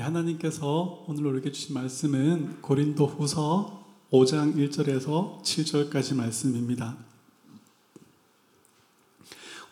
[0.00, 6.96] 네, 하나님께서 오늘 우리에게 주신 말씀은 고린도 후서 5장 1절에서 7절까지 말씀입니다.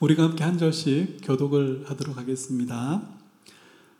[0.00, 3.08] 우리가 함께 한 절씩 교독을 하도록 하겠습니다.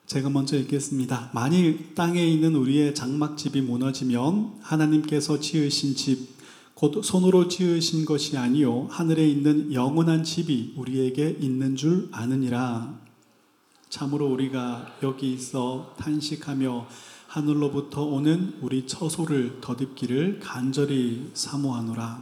[0.04, 1.30] 제가 먼저 읽겠습니다.
[1.32, 6.28] 만일 땅에 있는 우리의 장막집이 무너지면 하나님께서 지으신 집,
[6.74, 13.07] 곧 손으로 지으신 것이 아니요 하늘에 있는 영원한 집이 우리에게 있는 줄 아느니라.
[13.90, 16.86] 참으로 우리가 여기 있어 탄식하며
[17.26, 22.20] 하늘로부터 오는 우리 처소를 덧입기를 간절히 사모하노라.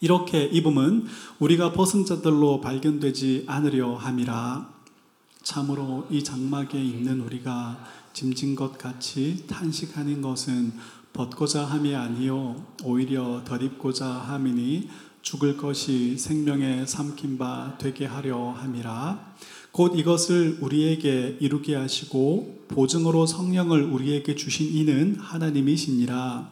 [0.00, 1.06] 이렇게 입음은
[1.38, 4.72] 우리가 벗은 자들로 발견되지 않으려 함이라.
[5.42, 10.72] 참으로 이 장막에 있는 우리가 짐진 것 같이 탄식하는 것은
[11.12, 14.88] 벗고자 함이 아니요 오히려 덧입고자 함이니
[15.20, 19.34] 죽을 것이 생명의 삼킨 바 되게 하려 함이라
[19.72, 26.50] 곧 이것을 우리에게 이루게 하시고 보증으로 성령을 우리에게 주신 이는 하나님이시니라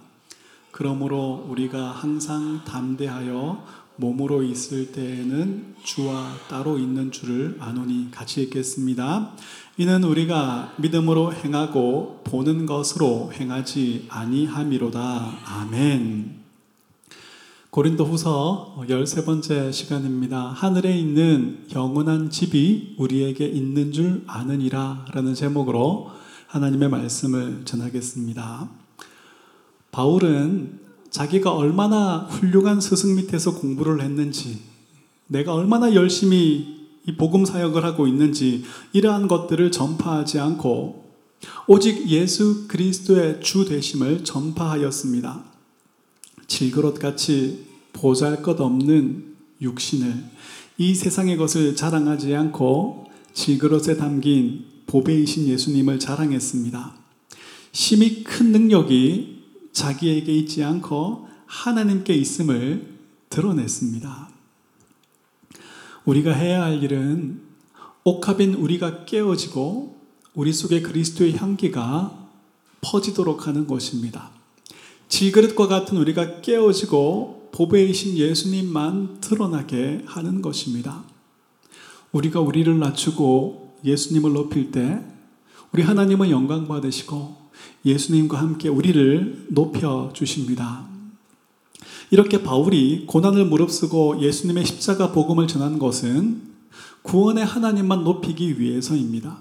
[0.70, 9.33] 그러므로 우리가 항상 담대하여 몸으로 있을 때에는 주와 따로 있는 줄을 아노니 같이 읽겠습니다.
[9.77, 15.41] 이는 우리가 믿음으로 행하고 보는 것으로 행하지 아니함이로다.
[15.44, 16.39] 아멘.
[17.70, 20.48] 고린도 후서 13번째 시간입니다.
[20.48, 26.10] 하늘에 있는 영원한 집이 우리에게 있는 줄 아느니라 라는 제목으로
[26.48, 28.68] 하나님의 말씀을 전하겠습니다.
[29.92, 34.62] 바울은 자기가 얼마나 훌륭한 스승 밑에서 공부를 했는지,
[35.28, 41.04] 내가 얼마나 열심히 이 복음 사역을 하고 있는지 이러한 것들을 전파하지 않고
[41.68, 45.50] 오직 예수 그리스도의 주 되심을 전파하였습니다.
[46.51, 50.25] 질그릇같이 보잘 것 없는 육신을
[50.79, 56.95] 이 세상의 것을 자랑하지 않고 질그릇에 담긴 보배이신 예수님을 자랑했습니다.
[57.73, 62.98] 심히 큰 능력이 자기에게 있지 않고 하나님께 있음을
[63.31, 64.28] 드러냈습니다.
[66.05, 67.41] 우리가 해야 할 일은
[68.03, 70.00] 옥합인 우리가 깨어지고
[70.34, 72.28] 우리 속에 그리스도의 향기가
[72.81, 74.40] 퍼지도록 하는 것입니다.
[75.10, 81.03] 질그릇과 같은 우리가 깨어지고 보배이신 예수님만 드러나게 하는 것입니다.
[82.12, 85.00] 우리가 우리를 낮추고 예수님을 높일 때
[85.72, 87.37] 우리 하나님은 영광 받으시고
[87.84, 90.88] 예수님과 함께 우리를 높여 주십니다.
[92.12, 96.41] 이렇게 바울이 고난을 무릅쓰고 예수님의 십자가 복음을 전한 것은
[97.03, 99.38] 구원의 하나님만 높이기 위해서입니다.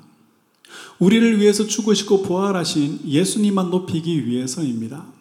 [0.97, 5.18] 우리를 위해서 죽으시고 부활하신 예수님만 높이기 위해서입니다.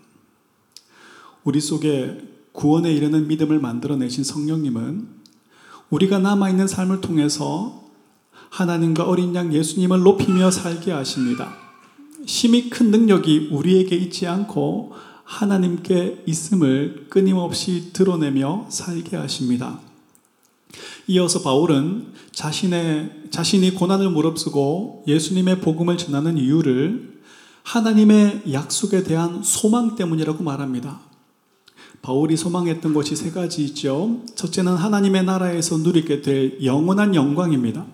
[1.49, 2.19] 우리 속에
[2.53, 5.09] 구원에 이르는 믿음을 만들어내신 성령님은
[5.89, 7.85] 우리가 남아있는 삶을 통해서
[8.51, 11.57] 하나님과 어린 양 예수님을 높이며 살게 하십니다.
[12.27, 14.93] 심히 큰 능력이 우리에게 있지 않고
[15.25, 19.81] 하나님께 있음을 끊임없이 드러내며 살게 하십니다.
[21.07, 27.23] 이어서 바울은 자신의, 자신이 고난을 무릅쓰고 예수님의 복음을 전하는 이유를
[27.63, 31.08] 하나님의 약속에 대한 소망 때문이라고 말합니다.
[32.03, 34.23] 바울이 소망했던 것이 세 가지 있죠.
[34.35, 37.87] 첫째는 하나님의 나라에서 누리게 될 영원한 영광입니다.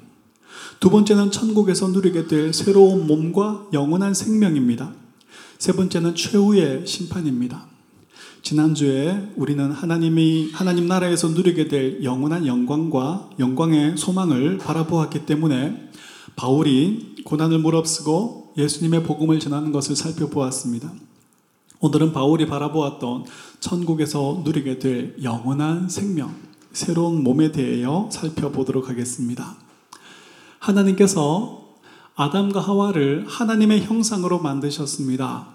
[0.81, 4.93] 두 번째는 천국에서 누리게 될 새로운 몸과 영원한 생명입니다.
[5.59, 7.67] 세 번째는 최후의 심판입니다.
[8.43, 15.89] 지난주에 우리는 하나님이 하나님 나라에서 누리게 될 영원한 영광과 영광의 소망을 바라보았기 때문에
[16.37, 20.93] 바울이 고난을 무릅쓰고 예수님의 복음을 전하는 것을 살펴보았습니다.
[21.85, 23.27] 오늘은 바울이 바라보았던
[23.61, 26.35] 천국에서 누리게 될 영원한 생명,
[26.73, 29.55] 새로운 몸에 대하여 살펴보도록 하겠습니다.
[30.61, 31.75] 하나님께서
[32.15, 35.47] 아담과 하와를 하나님의 형상으로 만드셨습니다.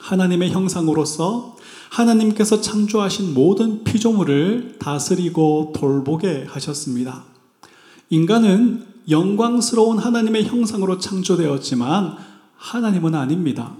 [0.00, 1.54] 하나님의 형상으로서
[1.90, 7.22] 하나님께서 창조하신 모든 피조물을 다스리고 돌보게 하셨습니다.
[8.10, 12.16] 인간은 영광스러운 하나님의 형상으로 창조되었지만
[12.56, 13.76] 하나님은 아닙니다.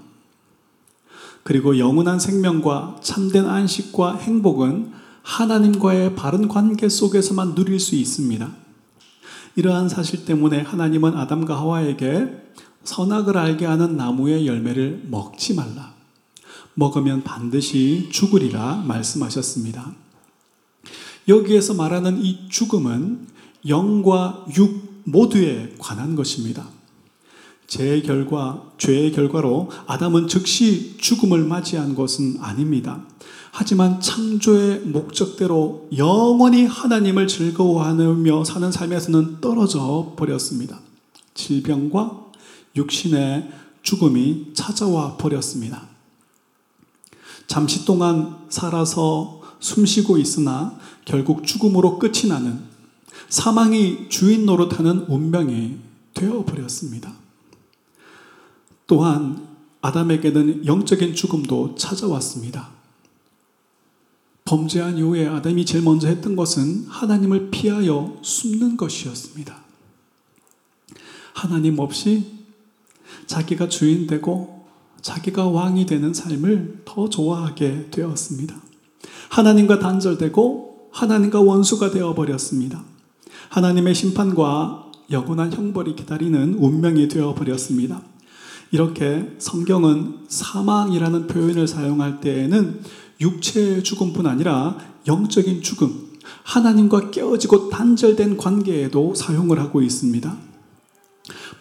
[1.49, 4.93] 그리고 영원한 생명과 참된 안식과 행복은
[5.23, 8.51] 하나님과의 바른 관계 속에서만 누릴 수 있습니다.
[9.57, 12.53] 이러한 사실 때문에 하나님은 아담과 하와에게
[12.85, 15.95] 선악을 알게 하는 나무의 열매를 먹지 말라.
[16.75, 19.95] 먹으면 반드시 죽으리라 말씀하셨습니다.
[21.29, 23.27] 여기에서 말하는 이 죽음은
[23.69, 26.69] 영과 육 모두에 관한 것입니다.
[27.69, 33.05] 죄의 결과, 죄의 결과로 아담은 즉시 죽음을 맞이한 것은 아닙니다.
[33.53, 40.81] 하지만 창조의 목적대로 영원히 하나님을 즐거워하며 사는 삶에서는 떨어져 버렸습니다.
[41.35, 42.31] 질병과
[42.75, 43.51] 육신의
[43.83, 45.89] 죽음이 찾아와 버렸습니다.
[47.47, 52.61] 잠시 동안 살아서 숨 쉬고 있으나 결국 죽음으로 끝이 나는
[53.29, 55.77] 사망이 주인 노릇하는 운명이
[56.15, 57.13] 되어 버렸습니다.
[58.89, 59.47] 또한
[59.81, 62.71] 아담에게는 영적인 죽음도 찾아왔습니다.
[64.45, 69.57] 범죄한 이후에 아담이 제일 먼저 했던 것은 하나님을 피하여 숨는 것이었습니다.
[71.35, 72.39] 하나님 없이
[73.27, 74.67] 자기가 주인 되고
[75.03, 78.57] 자기가 왕이 되는 삶을 더 좋아하게 되었습니다.
[79.29, 82.83] 하나님과 단절되고 하나님과 원수가 되어 버렸습니다.
[83.51, 88.03] 하나님의 심판과 영원한 형벌이 기다리는 운명이 되어 버렸습니다.
[88.71, 92.81] 이렇게 성경은 사망이라는 표현을 사용할 때에는
[93.21, 94.77] 육체의 죽음뿐 아니라
[95.07, 96.09] 영적인 죽음,
[96.45, 100.37] 하나님과 깨어지고 단절된 관계에도 사용을 하고 있습니다.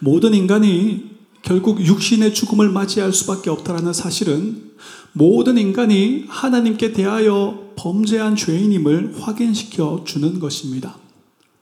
[0.00, 4.68] 모든 인간이 결국 육신의 죽음을 맞이할 수밖에 없다라는 사실은
[5.12, 10.96] 모든 인간이 하나님께 대하여 범죄한 죄인임을 확인시켜 주는 것입니다.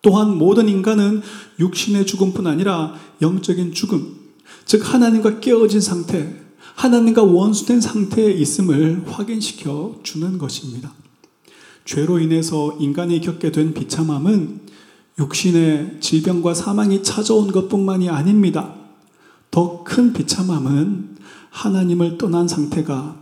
[0.02, 1.22] 또한 모든 인간은
[1.58, 4.25] 육신의 죽음뿐 아니라 영적인 죽음,
[4.64, 6.34] 즉 하나님과 깨어진 상태,
[6.74, 10.92] 하나님과 원수된 상태에 있음을 확인시켜 주는 것입니다.
[11.84, 14.60] 죄로 인해서 인간이 겪게 된 비참함은
[15.18, 18.74] 육신의 질병과 사망이 찾아온 것 뿐만이 아닙니다.
[19.50, 21.16] 더 큰 비참함은
[21.50, 23.18] 하나님을 떠난 상태가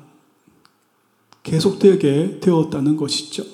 [1.44, 3.44] 계속되게 되었다는 것이죠.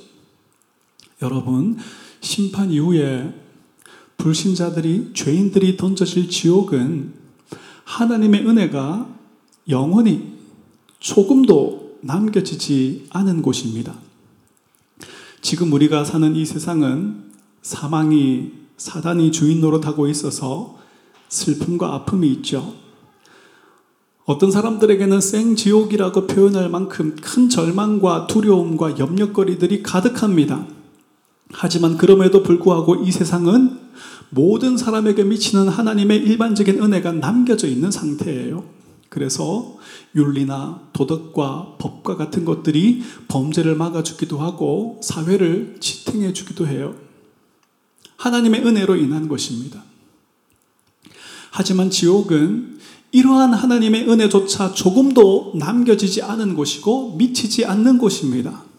[1.20, 1.76] 여러분,
[2.20, 3.34] 심판 이후에
[4.16, 7.19] 불신자들이, 죄인들이 던져질 지옥은
[7.90, 9.08] 하나님의 은혜가
[9.68, 10.38] 영원히
[11.00, 13.94] 조금도 남겨지지 않은 곳입니다.
[15.42, 17.30] 지금 우리가 사는 이 세상은
[17.62, 20.78] 사망이 사단이 주인 노릇하고 있어서
[21.28, 22.74] 슬픔과 아픔이 있죠.
[24.24, 30.64] 어떤 사람들에게는 생지옥이라고 표현할 만큼 큰 절망과 두려움과 염려거리들이 가득합니다.
[31.52, 33.78] 하지만 그럼에도 불구하고 이 세상은
[34.30, 38.64] 모든 사람에게 미치는 하나님의 일반적인 은혜가 남겨져 있는 상태예요.
[39.08, 39.76] 그래서
[40.14, 46.94] 윤리나 도덕과 법과 같은 것들이 범죄를 막아주기도 하고 사회를 지탱해 주기도 해요.
[48.16, 49.82] 하나님의 은혜로 인한 것입니다.
[51.50, 52.78] 하지만 지옥은
[53.12, 58.69] 이러한 하나님의 은혜조차 조금도 남겨지지 않은 곳이고 미치지 않는 곳입니다.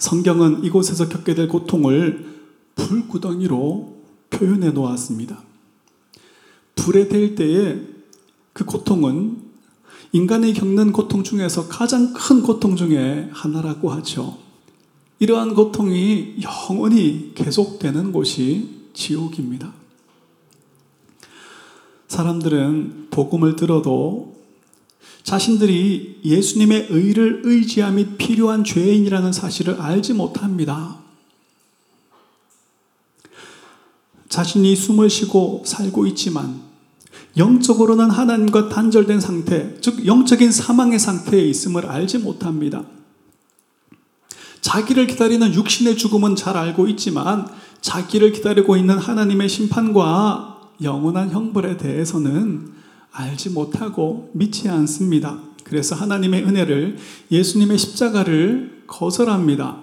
[0.00, 2.26] 성경은 이곳에서 겪게 될 고통을
[2.74, 4.00] 불구덩이로
[4.30, 5.38] 표현해 놓았습니다.
[6.74, 7.80] 불에 댈 때에
[8.54, 9.42] 그 고통은
[10.12, 14.38] 인간이 겪는 고통 중에서 가장 큰 고통 중에 하나라고 하죠.
[15.18, 19.72] 이러한 고통이 영원히 계속되는 곳이 지옥입니다.
[22.08, 24.29] 사람들은 복음을 들어도
[25.22, 30.98] 자신들이 예수님의 의를 의지함이 필요한 죄인이라는 사실을 알지 못합니다.
[34.28, 36.62] 자신이 숨을 쉬고 살고 있지만
[37.36, 42.84] 영적으로는 하나님과 단절된 상태, 즉 영적인 사망의 상태에 있음을 알지 못합니다.
[44.60, 47.46] 자기를 기다리는 육신의 죽음은 잘 알고 있지만
[47.80, 52.72] 자기를 기다리고 있는 하나님의 심판과 영원한 형벌에 대해서는
[53.12, 55.40] 알지 못하고 믿지 않습니다.
[55.64, 56.96] 그래서 하나님의 은혜를
[57.30, 59.78] 예수님의 십자가를 거절합니다.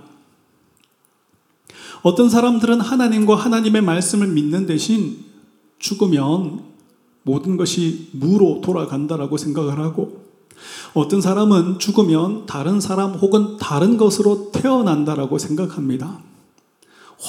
[2.03, 5.25] 어떤 사람들은 하나님과 하나님의 말씀을 믿는 대신
[5.79, 6.63] 죽으면
[7.23, 10.25] 모든 것이 무로 돌아간다라고 생각을 하고
[10.93, 16.21] 어떤 사람은 죽으면 다른 사람 혹은 다른 것으로 태어난다라고 생각합니다.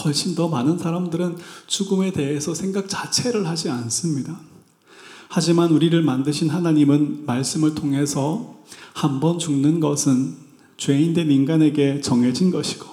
[0.05, 1.37] 훨씬 더 많은 사람들은
[1.67, 4.38] 죽음에 대해서 생각 자체를 하지 않습니다.
[5.28, 8.56] 하지만 우리를 만드신 하나님은 말씀을 통해서
[8.94, 10.35] 한 번 죽는 것은
[10.76, 12.87] 죄인된 인간에게 정해진 것이고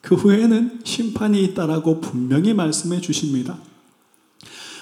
[0.00, 3.58] 그 후에는 심판이 있다라고 분명히 말씀해 주십니다.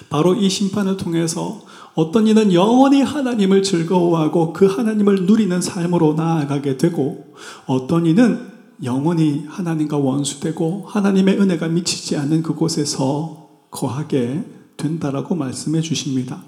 [0.09, 1.61] 바로 이 심판을 통해서
[1.95, 7.33] 어떤 이는 영원히 하나님을 즐거워하고 그 하나님을 누리는 삶으로 나아가게 되고
[7.65, 8.47] 어떤 이는
[8.83, 14.43] 영원히 하나님과 원수되고 하나님의 은혜가 미치지 않는 그곳에서 거하게
[14.77, 16.43] 된다라고 말씀해 주십니다.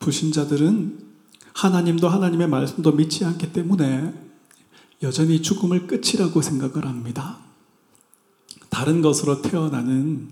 [0.00, 0.98] 불신자들은
[1.52, 4.14] 하나님도 하나님의 말씀도 믿지 않기 때문에
[5.02, 7.38] 여전히 죽음을 끝이라고 생각을 합니다.
[8.70, 10.28] 다른 것으로 태어나는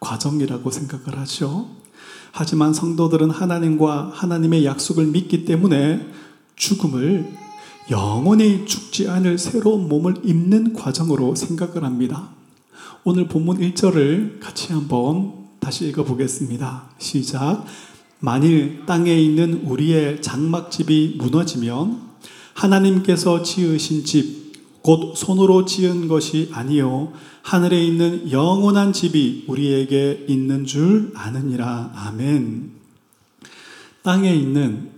[0.00, 1.68] 과정이라고 생각을 하죠.
[2.32, 6.06] 하지만 성도들은 하나님과 하나님의 약속을 믿기 때문에
[6.56, 7.30] 죽음을
[7.90, 12.30] 영원히 죽지 않을 새로운 몸을 입는 과정으로 생각을 합니다.
[13.04, 16.90] 오늘 본문 1절을 같이 한번 다시 읽어보겠습니다.
[16.98, 17.66] 시작.
[18.20, 22.00] 만일 땅에 있는 우리의 장막집이 무너지면
[22.52, 27.12] 하나님께서 지으신 집, 곧 손으로 지은 것이 아니요
[27.42, 31.92] 하늘에 있는 영원한 집이 우리에게 있는 줄 아느니라.
[31.94, 32.72] 아멘.
[34.02, 34.90] 땅에 있는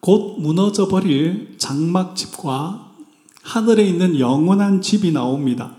[0.00, 2.92] 곧 무너져 버릴 장막집과
[3.42, 5.74] 하늘에 있는 영원한 집이 나옵니다.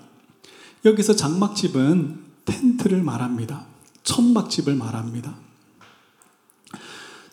[0.85, 3.65] 여기서 장막집은 텐트를 말합니다.
[4.03, 5.48] 천막집을 말합니다.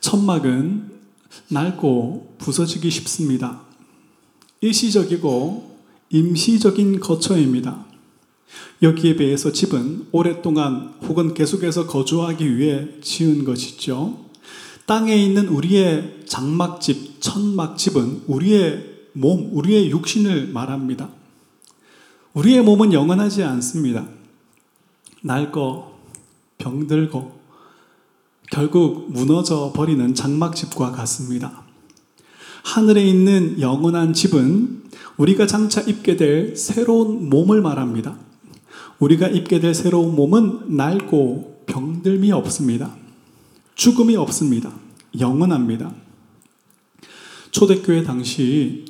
[0.00, 0.90] 천막은
[1.48, 3.62] 낡고 부서지기 쉽습니다.
[4.60, 5.76] 일시적이고
[6.10, 7.84] 임시적인 거처입니다.
[8.82, 14.26] 여기에 비해서 집은 오랫동안 혹은 계속해서 거주하기 위해 지은 것이죠.
[14.86, 21.10] 땅에 있는 우리의 장막집, 천막집은 우리의 몸, 우리의 육신을 말합니다.
[22.34, 24.06] 우리의 몸은 영원하지 않습니다.
[25.22, 25.92] 낡고
[26.58, 27.35] 병들고
[28.50, 31.64] 결국 무너져 버리는 장막집과 같습니다.
[32.64, 34.84] 하늘에 있는 영원한 집은
[35.16, 38.18] 우리가 장차 입게 될 새로운 몸을 말합니다.
[38.98, 42.94] 우리가 입게 될 새로운 몸은 낡고 병들미 없습니다.
[43.74, 44.72] 죽음이 없습니다.
[45.18, 45.92] 영원합니다.
[47.50, 48.84] 초대교회 당시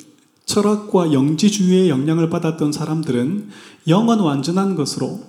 [0.45, 3.49] 철학과 영지주의의 영향을 받았던 사람들은
[3.89, 5.21] 영은 완전한 것으로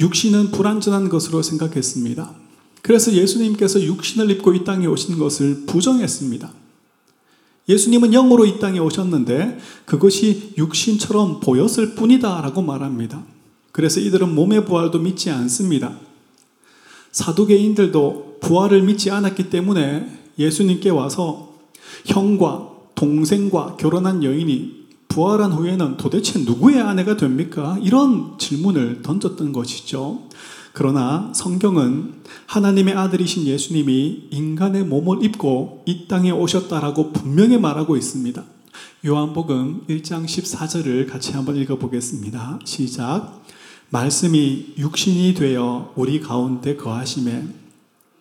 [0.00, 2.45] 육신은 불완전한 것으로 생각했습니다.
[2.86, 6.52] 그래서 예수님께서 육신을 입고 이 땅에 오신 것을 부정했습니다.
[7.68, 13.24] 예수님은 영으로 이 땅에 오셨는데 그것이 육신처럼 보였을 뿐이다 라고 말합니다.
[13.72, 15.98] 그래서 이들은 몸의 부활도 믿지 않습니다.
[17.10, 21.54] 사두개인들도 부활을 믿지 않았기 때문에 예수님께 와서
[22.04, 27.80] 형과 동생과 결혼한 여인이 부활한 후에는 도대체 누구의 아내가 됩니까?
[27.82, 30.22] 이런 질문을 던졌던 것이죠.
[30.78, 38.44] 그러나 성경은 하나님의 아들이신 예수님이 인간의 몸을 입고 이 땅에 오셨다라고 분명히 말하고 있습니다.
[39.06, 42.58] 요한복음 1장 14절을 같이 한번 읽어보겠습니다.
[42.66, 43.42] 시작.
[43.88, 47.44] 말씀이 육신이 되어 우리 가운데 거하심에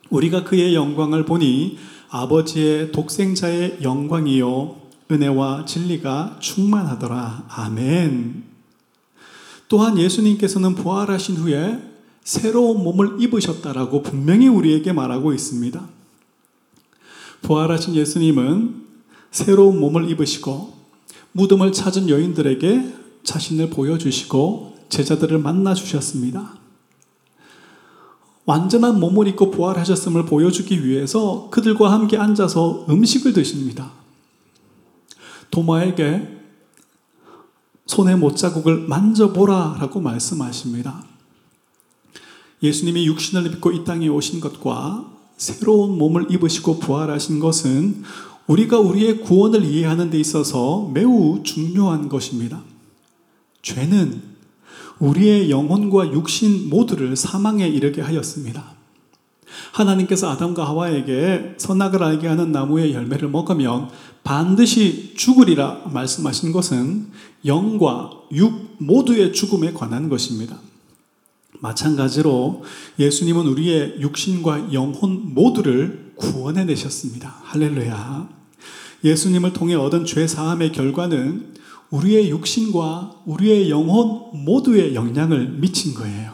[0.10, 1.78] 우리가 그의 영광을 보니
[2.10, 4.78] 아버지의 독생자의 영광이요
[5.12, 7.48] 은혜와 진리가 충만하더라.
[7.50, 8.46] 아멘.
[9.68, 11.95] 또한 예수님께서는 부활하신 후에
[12.26, 15.88] 새로운 몸을 입으셨다라고 분명히 우리에게 말하고 있습니다.
[17.44, 18.84] 부활하신 예수님은
[19.30, 20.74] 새로운 몸을 입으시고
[21.34, 26.58] 무덤을 찾은 여인들에게 자신을 보여주시고 제자들을 만나 주셨습니다.
[28.46, 33.92] 완전한 몸을 입고 부활하셨음을 보여주기 위해서 그들과 함께 앉아서 음식을 드십니다.
[35.52, 36.40] 도마에게
[37.86, 41.15] 손의 못자국을 만져보라 라고 말씀하십니다.
[42.64, 48.04] 예수님이 육신을 입고 이 땅에 오신 것과 새로운 몸을 입으시고 부활하신 것은
[48.48, 52.62] 우리가 우리의 구원을 이해하는 데 있어서 매우 중요한 것입니다.
[53.62, 54.22] 죄는
[55.00, 58.76] 우리의 영혼과 육신 모두를 사망에 이르게 하였습니다.
[59.72, 63.90] 하나님께서 아담과 하와에게 선악을 알게 하는 나무의 열매를 먹으면
[64.24, 67.08] 반드시 죽으리라 말씀하신 것은
[67.46, 70.58] 영과 육 모두의 죽음에 관한 것입니다.
[71.62, 72.64] 마찬가지로
[73.00, 77.36] 예수님은 우리의 육신과 영혼 모두를 구원해 내셨습니다.
[77.44, 78.30] 할렐루야.
[79.04, 81.54] 예수님을 통해 얻은 죄 사함의 결과는
[81.92, 86.34] 우리의 육신과 우리의 영혼 모두에 영향을 미친 거예요.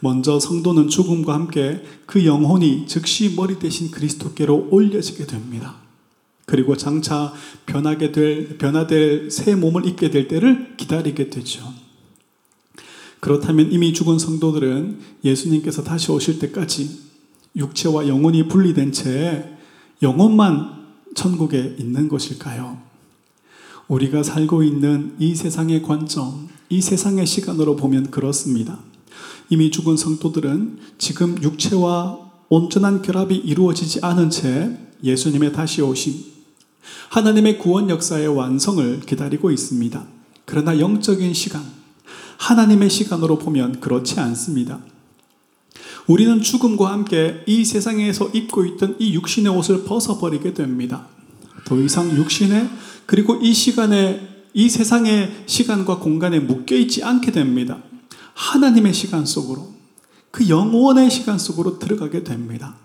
[0.00, 5.76] 먼저 성도는 죽음과 함께 그 영혼이 즉시 머리 대신 그리스도께로 올려지게 됩니다.
[6.46, 7.32] 그리고 장차
[7.66, 11.72] 변하게 될, 변화될 새 몸을 입게 될 때를 기다리게 되죠.
[13.24, 16.90] 그렇다면 이미 죽은 성도들은 예수님께서 다시 오실 때까지
[17.56, 19.56] 육체와 영혼이 분리된 채
[20.02, 22.76] 영혼만 천국에 있는 것일까요?
[23.88, 28.78] 우리가 살고 있는 이 세상의 관점, 이 세상의 시간으로 보면 그렇습니다.
[29.48, 36.12] 이미 죽은 성도들은 지금 육체와 온전한 결합이 이루어지지 않은 채 예수님의 다시 오심,
[37.08, 40.06] 하나님의 구원 역사의 완성을 기다리고 있습니다.
[40.44, 41.83] 그러나 영적인 시간,
[42.44, 44.80] 하나님의 시간으로 보면 그렇지 않습니다.
[46.06, 51.06] 우리는 죽음과 함께 이 세상에서 입고 있던 이 육신의 옷을 벗어버리게 됩니다.
[51.64, 52.68] 더 이상 육신의
[53.06, 57.78] 그리고 이 시간에 이 세상의 시간과 공간에 묶여 있지 않게 됩니다.
[58.34, 59.72] 하나님의 시간 속으로
[60.30, 62.76] 그 영원의 시간 속으로 들어가게 됩니다.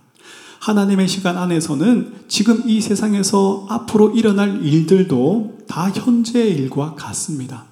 [0.59, 7.68] 하나님의 시간 안에서는 지금 이 세상에서 앞으로 일어날 일들도 다 현재의 일과 같습니다.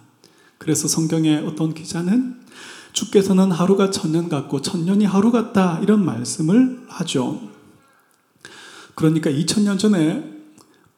[0.58, 2.38] 그래서 성경의 어떤 기자는
[2.94, 7.40] 주께서는 하루가 천년 같고 천년이 하루 같다 이런 말씀을 하죠.
[8.96, 10.38] 그러니까 2000년 전에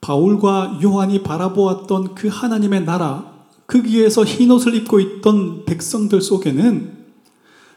[0.02, 3.34] 바울과 요한이 바라보았던 그 하나님의 나라,
[3.68, 6.98] 거기에서 흰 옷을 입고 있던 백성들 속에는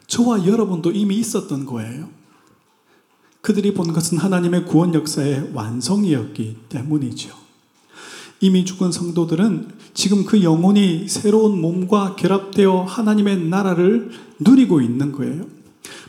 [0.07, 2.09] 저와 여러분도 이미 있었던 거예요.
[3.41, 7.42] 그들이 본 것은 하나님의 구원 역사의 완성이었기 때문이죠.
[8.43, 15.47] 이미 죽은 성도들은 지금 그 영혼이 새로운 몸과 결합되어 하나님의 나라를 누리고 있는 거예요.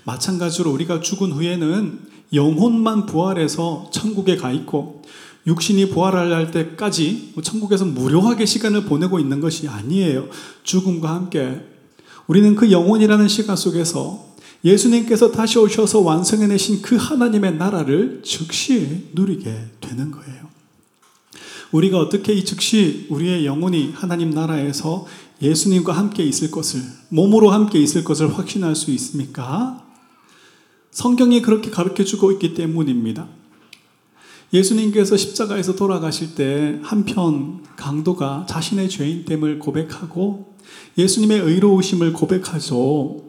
[0.03, 1.99] 마찬가지로 우리가 죽은 후에는
[2.33, 5.03] 영혼만 부활해서 천국에 가 있고
[5.45, 10.27] 육신이 부활할 때까지 뭐 천국에서 무료하게 시간을 보내고 있는 것이 아니에요.
[10.63, 11.61] 죽음과 함께
[12.25, 14.33] 우리는 그 영혼이라는 시간 속에서
[14.65, 20.42] 예수님께서 다시 오셔서 완성해내신 그 하나님의 나라를 즉시 누리게 되는 거예요.
[21.73, 25.07] 우리가 어떻게 이 즉시 우리의 영혼이 하나님 나라에서
[25.41, 29.83] 예수님과 함께 있을 것을, 몸으로 함께 있을 것을 확신할 수 있습니까?
[30.91, 33.27] 성경이 그렇게 가르쳐 주고 있기 때문입니다.
[34.53, 40.53] 예수님께서 십자가에서 돌아가실 때 한편 강도가 자신의 죄인됨을 고백하고
[40.95, 43.23] 예수님의 의로우심을 고백하죠.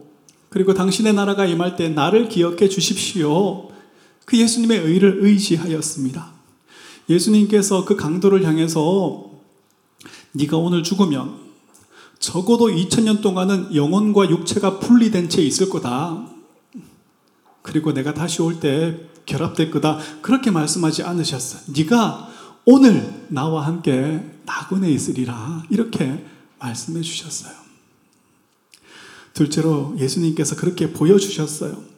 [0.50, 3.70] 그리고 당신의 나라가 임할 때 나를 기억해 주십시오.
[4.26, 6.43] 그 예수님의 의를 의지하였습니다.
[7.08, 9.30] 예수님께서 그 강도를 향해서
[10.32, 11.44] 네가 오늘 죽으면
[12.18, 16.26] 적어도 2000년 동안은 영혼과 육체가 분리된 채 있을 거다.
[17.62, 19.98] 그리고 내가 다시 올 때 결합될 거다.
[20.22, 21.62] 그렇게 말씀하지 않으셨어요.
[21.74, 22.30] 네가
[22.64, 25.62] 오늘 나와 함께 나군에 있으리라.
[25.70, 26.24] 이렇게
[26.58, 27.52] 말씀해 주셨어요.
[29.32, 31.93] 둘째로 예수님께서 그렇게 보여주셨어요.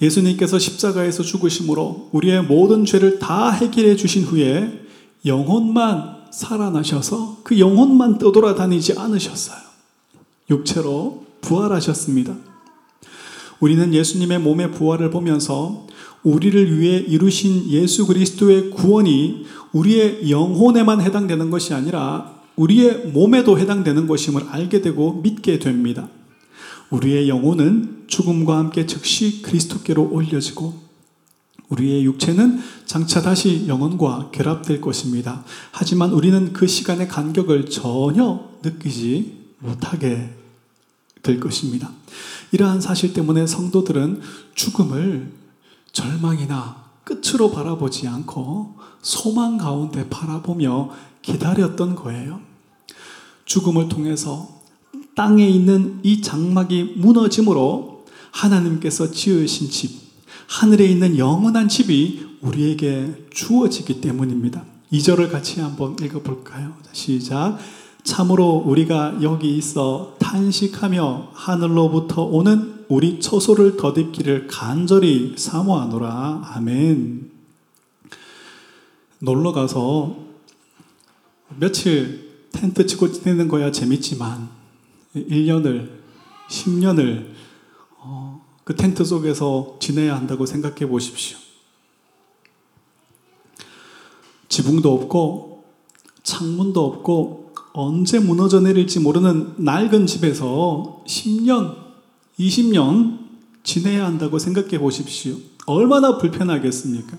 [0.00, 4.86] 예수님께서 십자가에서 죽으심으로 우리의 모든 죄를 다 해결해 주신 후에
[5.26, 9.58] 영혼만 살아나셔서 그 영혼만 떠돌아다니지 않으셨어요.
[10.50, 12.34] 육체로 부활하셨습니다.
[13.60, 15.86] 우리는 예수님의 몸의 부활을 보면서
[16.24, 24.42] 우리를 위해 이루신 예수 그리스도의 구원이 우리의 영혼에만 해당되는 것이 아니라 우리의 몸에도 해당되는 것임을
[24.50, 26.08] 알게 되고 믿게 됩니다.
[26.92, 30.80] 우리의 영혼은 죽음과 함께 즉시 그리스도께로 올려지고
[31.70, 35.42] 우리의 육체는 장차 다시 영혼과 결합될 것입니다.
[35.72, 40.36] 하지만 우리는 그 시간의 간격을 전혀 느끼지 못하게
[41.22, 41.90] 될 것입니다.
[42.52, 44.20] 이러한 사실 때문에 성도들은
[44.54, 45.32] 죽음을
[45.92, 50.90] 절망이나 끝으로 바라보지 않고 소망 가운데 바라보며
[51.22, 52.40] 기다렸던 거예요.
[53.46, 54.61] 죽음을 통해서
[55.14, 59.90] 땅에 있는 이 장막이 무너짐으로 하나님께서 지으신 집,
[60.48, 64.64] 하늘에 있는 영원한 집이 우리에게 주어지기 때문입니다.
[64.92, 66.74] 2절을 같이 한번 읽어볼까요?
[66.92, 67.58] 시작.
[68.04, 76.52] 참으로 우리가 여기 있어 탄식하며 하늘로부터 오는 우리 처소를 더딥기를 간절히 사모하노라.
[76.54, 77.30] 아멘.
[79.20, 80.16] 놀러 가서
[81.58, 84.61] 며칠 텐트 치고 지내는 거야 재밌지만
[85.14, 85.90] 1년을
[86.48, 87.32] 10년을
[87.98, 91.38] 어, 그 텐트 속에서 지내야 한다고 생각해 보십시오.
[94.48, 95.64] 지붕도 없고
[96.22, 101.76] 창문도 없고 언제 무너져 내릴지 모르는 낡은 집에서 10년,
[102.38, 103.18] 20년
[103.62, 105.36] 지내야 한다고 생각해 보십시오.
[105.66, 107.16] 얼마나 불편하겠습니까?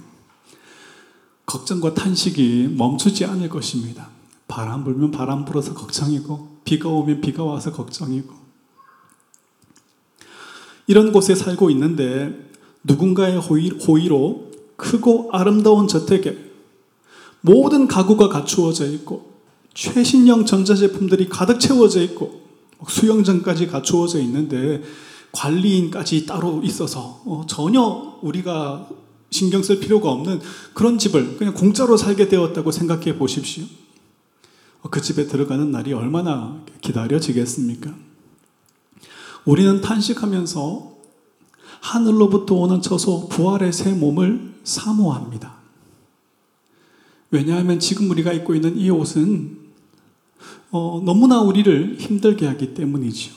[1.46, 4.10] 걱정과 탄식이 멈추지 않을 것입니다.
[4.54, 8.32] 바람 불면 바람 불어서 걱정이고, 비가 오면 비가 와서 걱정이고.
[10.86, 12.52] 이런 곳에 살고 있는데
[12.84, 16.38] 누군가의 호의, 로 크고 아름다운 저택에
[17.42, 19.34] 모든 가구가 갖추어져 있고
[19.74, 22.44] 최신형 전자제품들이 가득 채워져 있고
[22.88, 24.84] 수영장까지 갖추어져 있는데
[25.32, 28.88] 관리인까지 따로 있어서 어, 전혀 우리가
[29.32, 30.42] 신경 쓸 필요가 없는
[30.76, 33.66] 그런 집을 그냥 공짜로 살게 되었다고 생각해 보십시오.
[34.84, 37.94] 어, 그 집에 들어가는 날이 얼마나 기다려지겠습니까?
[39.46, 40.94] 우리는 탄식하면서
[41.82, 45.56] 하늘로부터 오는 처소 부활의 새 몸을 사모합니다.
[47.32, 49.64] 왜냐하면 지금 우리가 입고 있는 이 옷은
[50.72, 53.32] 어, 너무나 우리를 힘들게 하기 때문이죠.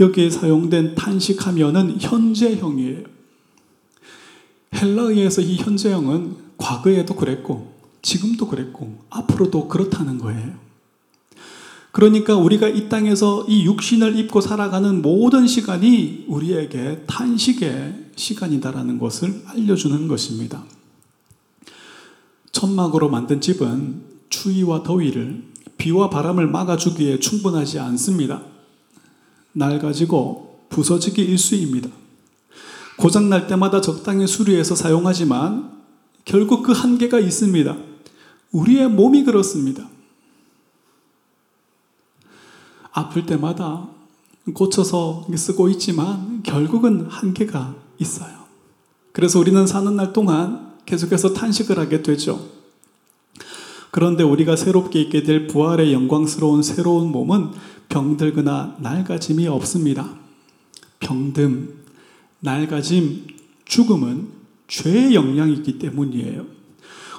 [0.00, 3.04] 여기에 사용된 탄식하면은 현재형이에요.
[4.74, 7.75] 헬라어에서 이 현재형은 과거에도 그랬고,
[8.06, 10.54] 지금도 그랬고, 앞으로도 그렇다는 거예요.
[11.90, 20.06] 그러니까 우리가 이 땅에서 이 육신을 입고 살아가는 모든 시간이 우리에게 탄식의 시간이다라는 것을 알려주는
[20.06, 20.62] 것입니다.
[22.52, 25.42] 천막으로 만든 집은 추위와 더위를
[25.76, 28.42] 비와 바람을 막아주기에 충분하지 않습니다.
[29.52, 31.88] 낡아지고 부서지기 일수입니다.
[32.98, 35.72] 고장날 때마다 적당히 수리해서 사용하지만
[36.24, 37.85] 결국 그 한계가 있습니다.
[38.56, 39.86] 우리의 몸이 그렇습니다.
[42.90, 43.88] 아플 때마다
[44.54, 48.46] 고쳐서 쓰고 있지만 결국은 한계가 있어요.
[49.12, 52.48] 그래서 우리는 사는 날 동안 계속해서 탄식을 하게 되죠.
[53.90, 57.50] 그런데 우리가 새롭게 있게 될 부활의 영광스러운 새로운 몸은
[57.88, 60.16] 병들거나 낡아짐이 없습니다.
[61.00, 61.68] 병듦,
[62.40, 63.26] 낡아짐,
[63.64, 64.28] 죽음은
[64.68, 66.55] 죄의 영향이기 때문이에요.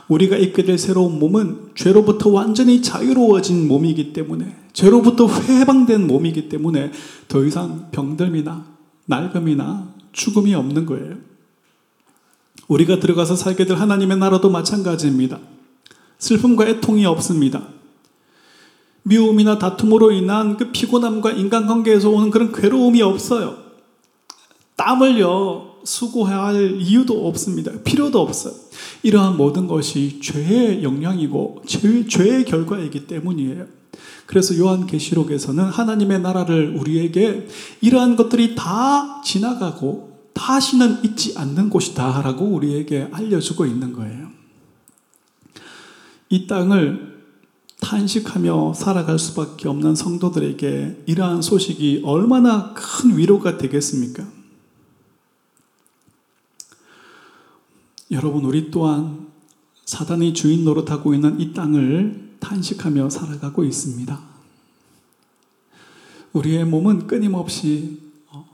[0.08, 6.91] 우리가 입게 될 새로운 몸은 죄로부터 완전히 자유로워진 몸이기 때문에 죄로부터 해방된 몸이기 때문에
[7.28, 8.63] 더 이상 병듦이나
[9.06, 11.15] 낡음이나 죽음이 없는 거예요.
[12.67, 15.39] 우리가 들어가서 살게 될 하나님의 나라도 마찬가지입니다.
[16.20, 17.67] 슬픔과 애통이 없습니다.
[19.04, 23.56] 미움이나 다툼으로 인한 그 피곤함과 인간관계에서 오는 그런 괴로움이 없어요.
[24.76, 27.72] 땀을요, 수고할 이유도 없습니다.
[27.84, 28.66] 필요도 없어요.
[29.08, 33.65] 이러한 모든 것이 죄의 영향이고 죄, 죄의 결과이기 때문이에요.
[34.26, 37.48] 그래서 요한계시록에서는 하나님의 나라를 우리에게
[37.80, 44.28] 이러한 것들이 다 지나가고 다시는 있지 않는 곳이다라고 우리에게 알려주고 있는 거예요.
[46.28, 47.15] 이 땅을
[47.80, 54.37] 탄식하며 살아갈 수밖에 없는 성도들에게 이러한 소식이 얼마나 큰 위로가 되겠습니까?
[58.12, 59.28] 여러분, 우리 또한
[59.86, 64.20] 사단이 주인 노릇하고 있는 이 땅을 탄식하며 살아가고 있습니다.
[66.34, 68.48] 우리의 몸은 끊임없이 어,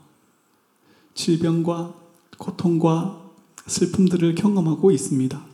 [1.14, 1.94] 질병과
[2.38, 3.20] 고통과
[3.66, 5.44] 슬픔들을 경험하고 있습니다.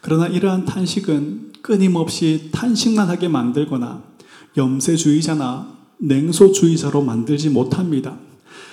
[0.00, 4.02] 그러나 이러한 탄식은 끊임없이 탄식만 하게 만들거나
[4.56, 8.18] 염세주의자나 냉소주의자로 만들지 못합니다.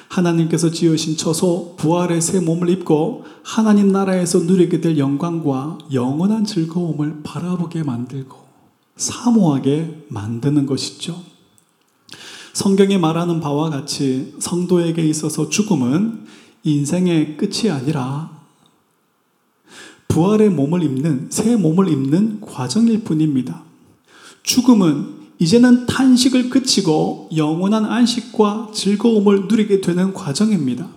[0.09, 7.83] 하나님께서 지으신 처소 부활의 새 몸을 입고 하나님 나라에서 누리게 될 영광과 영원한 즐거움을 바라보게
[7.83, 8.37] 만들고
[8.97, 11.21] 사모하게 만드는 것이죠.
[12.53, 16.25] 성경에 말하는 바와 같이 성도에게 있어서 죽음은
[16.63, 18.37] 인생의 끝이 아니라
[20.09, 23.61] 부활의 몸을 입는, 새 몸을 입는 과정일 뿐입니다.
[24.41, 30.87] 죽음은 이제는 탄식을 그치고 영원한 안식과 즐거움을 누리게 되는 과정입니다.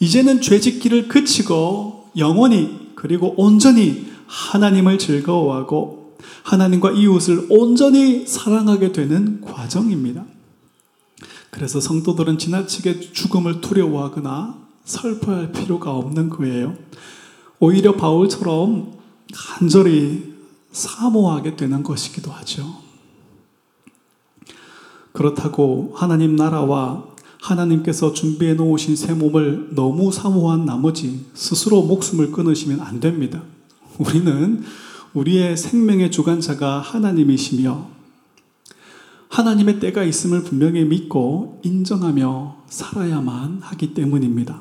[0.00, 10.24] 이제는 죄 짓기를 그치고 영원히 그리고 온전히 하나님을 즐거워하고 하나님과 이웃을 온전히 사랑하게 되는 과정입니다.
[11.50, 16.74] 그래서 성도들은 지나치게 죽음을 두려워하거나 슬퍼할 필요가 없는 거예요.
[17.60, 18.92] 오히려 바울처럼
[19.32, 20.33] 간절히
[20.74, 22.82] 사모하게 되는 것이기도 하죠.
[25.12, 27.04] 그렇다고 하나님 나라와
[27.40, 33.42] 하나님께서 준비해 놓으신 새 몸을 너무 사모한 나머지 스스로 목숨을 끊으시면 안 됩니다.
[33.98, 34.64] 우리는
[35.12, 37.86] 우리의 생명의 주관자가 하나님이시며
[39.28, 44.60] 하나님의 때가 있음을 분명히 믿고 인정하며 살아야만 하기 때문입니다.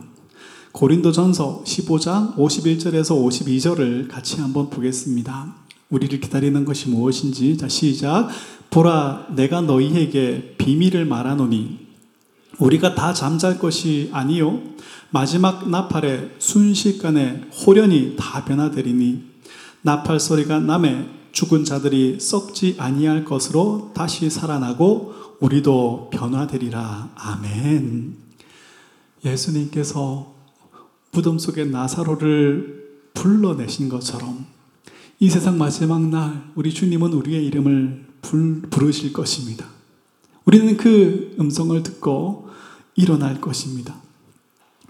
[0.73, 5.62] 고린도전서 15장 51절에서 52절을 같이 한번 보겠습니다.
[5.94, 8.28] 우리를 기다리는 것이 무엇인지 자 시작.
[8.72, 11.78] 보라 내가 너희에게 비밀을 말하노니
[12.58, 14.60] 우리가 다 잠잘 것이 아니요.
[15.12, 19.24] 마지막 나팔에 순식간에 호련히 다 변화되리니
[19.84, 27.12] 나팔 소리가 남에 죽은 자들이 썩지 아니할 것으로 다시 살아나고 우리도 변화되리라.
[27.16, 28.16] 아멘.
[29.24, 30.34] 예수님께서
[31.12, 34.53] 무덤 속에 나사로를 불러내신 것처럼
[35.24, 38.08] 이 세상 마지막 날 우리 주님은 우리의 이름을
[38.70, 39.66] 부르실 것입니다.
[40.44, 42.50] 우리는 그 음성을 듣고
[42.98, 43.96] 일어날 것입니다.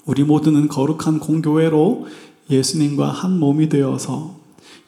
[0.08, 2.08] 우리 모두는 거룩한 공교회로
[2.50, 4.40] 예수님과 한 몸이 되어서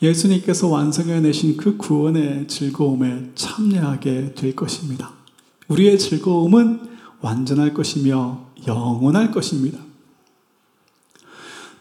[0.01, 5.11] 예수님께서 완성해 내신 그 구원의 즐거움에 참여하게 될 것입니다.
[5.67, 6.79] 우리의 즐거움은
[7.21, 9.77] 완전할 것이며 영원할 것입니다.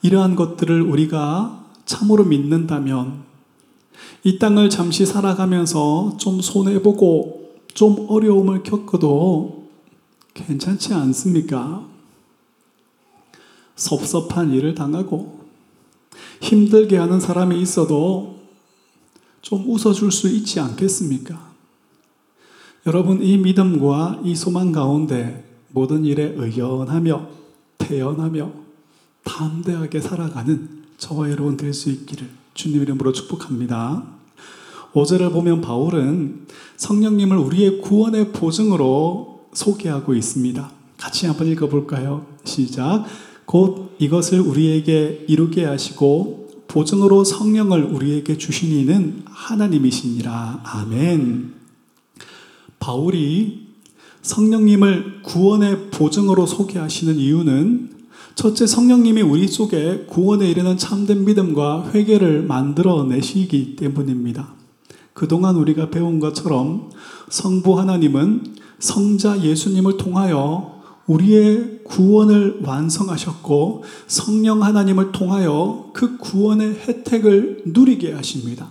[0.02, 3.23] 이러한 것들을 우리가 참으로 믿는다면
[4.22, 9.68] 이 땅을 잠시 살아가면서 좀 손해보고 좀 어려움을 겪어도
[10.32, 11.86] 괜찮지 않습니까?
[13.76, 15.44] 섭섭한 일을 당하고
[16.40, 18.38] 힘들게 하는 사람이 있어도
[19.42, 21.52] 좀 웃어줄 수 있지 않겠습니까?
[22.86, 27.28] 여러분, 이 믿음과 이 소망 가운데 모든 일에 의연하며
[27.78, 28.52] 태연하며
[29.24, 34.04] 담대하게 살아가는 저와 여러분 될 수 있기를 주님 이름으로 축복합니다.
[34.92, 40.70] 5절을 보면 바울은 성령님을 우리의 구원의 보증으로 소개하고 있습니다.
[40.96, 42.26] 같이 한번 읽어볼까요?
[42.44, 43.04] 시작.
[43.44, 50.62] 곧 이것을 우리에게 이루게 하시고 보증으로 성령을 우리에게 주신 이는 하나님이시니라.
[50.64, 51.54] 아멘.
[52.78, 53.66] 바울이
[54.22, 57.93] 성령님을 구원의 보증으로 소개하시는 이유는
[58.34, 64.54] 첫째 성령님이 우리 속에 구원에 이르는 참된 믿음과 회개를 만들어 내시기 때문입니다.
[65.12, 66.90] 그동안 우리가 배운 것처럼
[67.30, 78.12] 성부 하나님은 성자 예수님을 통하여 우리의 구원을 완성하셨고 성령 하나님을 통하여 그 구원의 혜택을 누리게
[78.12, 78.68] 하십니다.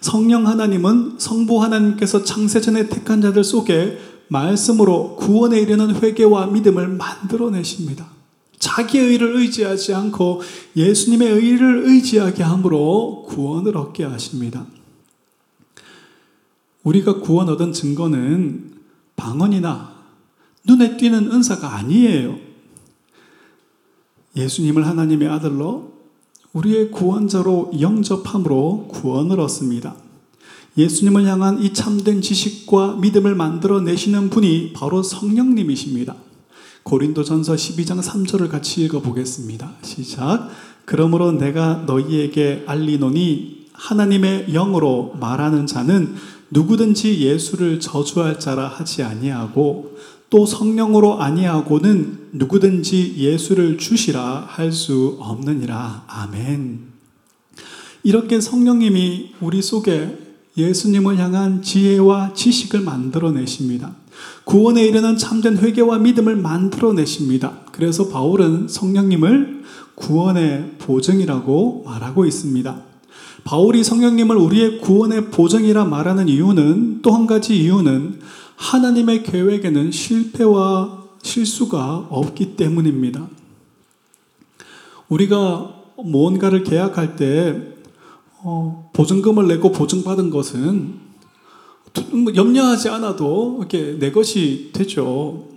[0.00, 3.98] 성령 하나님은 성부 하나님께서 창세전에 택한 자들 속에
[4.28, 8.19] 말씀으로 구원에 이르는 회개와 믿음을 만들어내십니다.
[8.60, 10.42] 자기의 의를 의지하지 않고
[10.76, 14.66] 예수님의 의를 의지하게 함으로 구원을 얻게 하십니다.
[16.84, 18.74] 우리가 구원 얻은 증거는
[19.16, 20.00] 방언이나
[20.64, 22.38] 눈에 띄는 은사가 아니에요.
[24.36, 25.94] 예수님을 하나님의 아들로
[26.52, 29.96] 우리의 구원자로 영접함으로 구원을 얻습니다.
[30.76, 36.16] 예수님을 향한 이 참된 지식과 믿음을 만들어 내시는 분이 바로 성령님이십니다.
[36.82, 39.72] 고린도전서 12장 3절을 같이 읽어 보겠습니다.
[39.82, 40.50] 시작.
[40.84, 46.14] 그러므로 내가 너희에게 알리노니 하나님의 영으로 말하는 자는
[46.50, 49.96] 누구든지 예수를 저주할 자라 하지 아니하고
[50.30, 56.04] 또 성령으로 아니하고는 누구든지 예수를 주시라 할 수 없느니라.
[56.06, 56.90] 아멘.
[58.02, 60.18] 이렇게 성령님이 우리 속에
[60.56, 63.94] 예수님을 향한 지혜와 지식을 만들어내십니다.
[64.44, 67.60] 구원에 이르는 참된 회개와 믿음을 만들어내십니다.
[67.72, 69.62] 그래서 바울은 성령님을
[69.94, 72.82] 구원의 보증이라고 말하고 있습니다.
[73.44, 78.20] 바울이 성령님을 우리의 구원의 보증이라 말하는 이유는 또 한 가지 이유는
[78.56, 83.28] 하나님의 계획에는 실패와 실수가 없기 때문입니다.
[85.08, 87.74] 우리가 무언가를 계약할 때
[88.42, 91.09] 어, 보증금을 내고 보증받은 것은 뭐
[92.34, 95.48] 염려하지 않아도 이렇게 내 것이 되죠.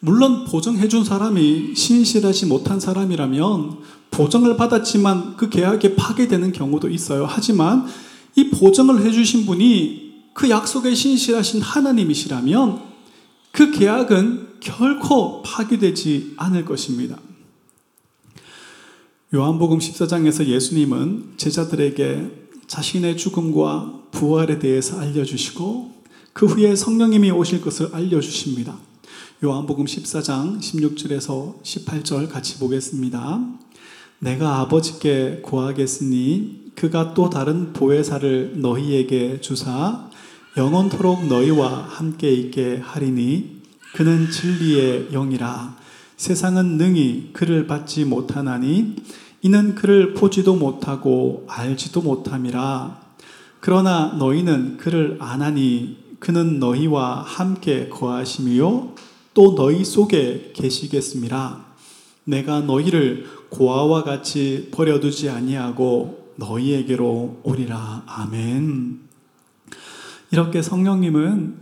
[0.00, 3.78] 물론 보증해준 사람이 신실하지 못한 사람이라면
[4.10, 7.24] 보증을 받았지만 그 계약이 파괴되는 경우도 있어요.
[7.28, 7.86] 하지만
[8.34, 12.82] 이 보증을 해주신 분이 그 약속에 신실하신 하나님이시라면
[13.52, 17.18] 그 계약은 결코 파괴되지 않을 것입니다.
[19.34, 22.30] 요한복음 14장에서 예수님은 제자들에게
[22.66, 25.92] 자신의 죽음과 부활에 대해서 알려주시고
[26.32, 28.76] 그 후에 성령님이 오실 것을 알려주십니다.
[29.44, 33.40] 요한복음 14장 16절에서 18절 같이 보겠습니다.
[34.20, 40.08] 내가 아버지께 구하겠으니 그가 또 다른 보혜사를 너희에게 주사
[40.56, 43.62] 영원토록 너희와 함께 있게 하리니
[43.94, 45.76] 그는 진리의 영이라
[46.16, 48.94] 세상은 능히 그를 받지 못하나니
[49.42, 53.01] 이는 그를 보지도 못하고 알지도 못함이라
[53.62, 58.94] 그러나 너희는 그를 아나니 그는 너희와 함께 거하심이요
[59.34, 61.64] 또 너희 속에 계시겠습니다.
[62.24, 68.02] 내가 너희를 고아와 같이 버려두지 아니하고 너희에게로 오리라.
[68.04, 68.98] 아멘.
[70.32, 71.54] 이렇게 성령님은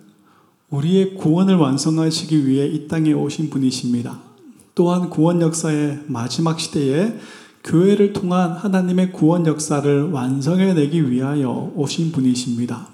[0.70, 4.20] 우리의 구원을 완성하시기 위해 이 땅에 오신 분이십니다.
[4.74, 7.18] 또한 구원 역사의 마지막 시대에
[7.64, 12.88] 교회를 통한 하나님의 구원 역사를 완성해내기 위하여 오신 분이십니다.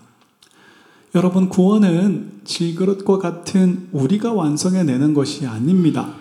[1.15, 6.15] 여러분, 구원은 질그릇과 같은 우리가 완성해내는 것이 아닙니다.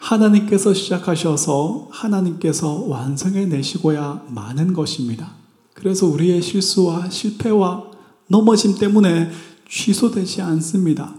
[0.00, 5.32] 하나님께서 시작하셔서 하나님께서 완성해내시고야 마는 것입니다.
[5.72, 7.84] 그래서 우리의 실수와 실패와
[8.28, 9.30] 넘어짐 때문에
[9.68, 11.14] 취소되지 않습니다.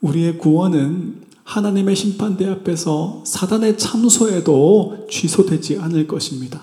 [0.00, 6.62] 우리의 구원은 하나님의 심판대 앞에서 사단의 참소에도 취소되지 않을 것입니다.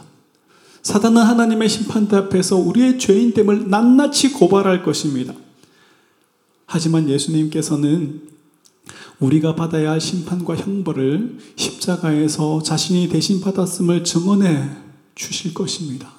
[0.81, 5.33] 사단은 하나님의 심판대 앞에서 우리의 죄인됨을 낱낱이 고발할 것입니다.
[6.65, 8.21] 하지만 예수님께서는
[9.19, 14.69] 우리가 받아야 할 심판과 형벌을 십자가에서 자신이 대신 받았음을 증언해
[15.15, 16.13] 주실 것입니다.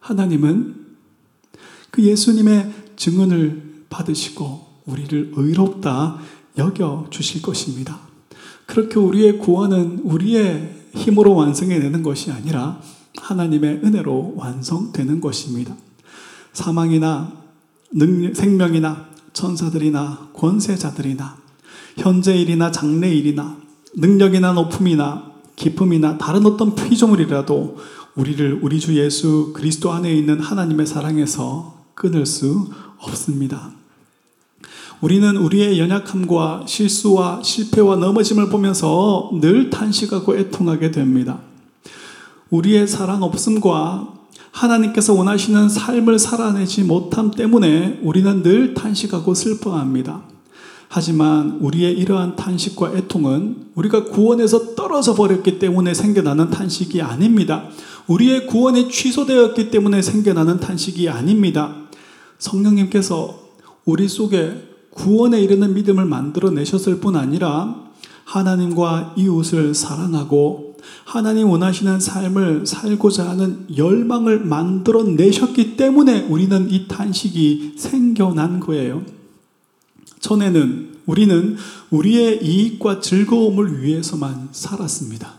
[0.00, 0.86] 하나님은
[1.90, 6.18] 그 예수님의 증언을 받으시고 우리를 의롭다
[6.58, 7.98] 여겨 주실 것입니다.
[8.66, 12.80] 그렇게 우리의 구원은 우리의 힘으로 완성해내는 것이 아니라
[13.16, 15.74] 하나님의 은혜로 완성되는 것입니다.
[16.52, 17.32] 사망이나
[17.92, 21.36] 능, 생명이나 천사들이나 권세자들이나
[21.96, 23.56] 현재일이나 장래일이나
[23.96, 27.78] 능력이나 높음이나 기쁨이나 다른 어떤 피조물이라도
[28.14, 32.68] 우리를 우리 주 예수 그리스도 안에 있는 하나님의 사랑에서 끊을 수
[32.98, 33.77] 없습니다.
[35.00, 41.38] 우리는 우리의 연약함과 실수와 실패와 넘어짐을 보면서 늘 탄식하고 애통하게 됩니다.
[42.50, 44.14] 우리의 사랑 없음과
[44.50, 50.22] 하나님께서 원하시는 삶을 살아내지 못함 때문에 우리는 늘 탄식하고 슬퍼합니다.
[50.88, 57.68] 하지만 우리의 이러한 탄식과 애통은 우리가 구원에서 떨어져 버렸기 때문에 생겨나는 탄식이 아닙니다.
[58.08, 61.76] 우리의 구원이 취소되었기 때문에 생겨나는 탄식이 아닙니다.
[62.38, 63.38] 성령님께서
[63.84, 67.84] 우리 속에 구원에 이르는 믿음을 만들어 내셨을 뿐 아니라
[68.24, 77.74] 하나님과 이웃을 사랑하고 하나님 원하시는 삶을 살고자 하는 열망을 만들어 내셨기 때문에 우리는 이 탄식이
[77.76, 79.02] 생겨난 거예요.
[80.20, 81.56] 전에는 우리는
[81.90, 85.34] 우리의 이익과 즐거움을 위해서만 살았습니다.